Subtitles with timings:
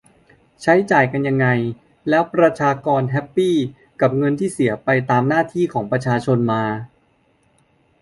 [0.61, 1.47] ใช้จ่ายกันยังไง
[2.09, 3.55] แล้วประชากรแฮปปี้
[4.01, 6.63] กับเงินที่เสียไปตามหน้าที่ของประชาชนมา